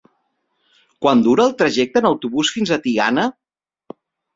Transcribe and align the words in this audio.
Quant 1.05 1.21
dura 1.29 1.47
el 1.51 1.55
trajecte 1.61 2.03
en 2.05 2.11
autobús 2.13 2.53
fins 2.59 2.77
a 2.79 2.83
Tiana? 2.89 3.33